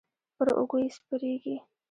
پر 0.35 0.47
اوږو 0.57 0.77
یې 0.83 0.89
سپرېږي. 0.95 1.55